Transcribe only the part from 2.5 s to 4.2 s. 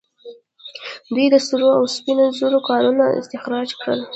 کانونه استخراج کړل